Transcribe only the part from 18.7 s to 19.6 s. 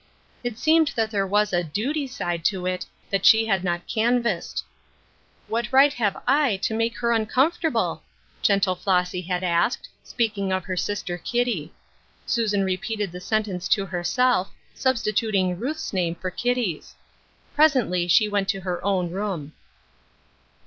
own room.